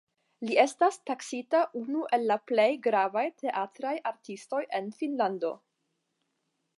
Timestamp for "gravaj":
2.89-3.25